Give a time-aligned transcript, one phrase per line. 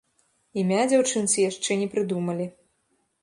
[0.61, 2.45] Імя дзяўчынцы яшчэ не прыдумалі.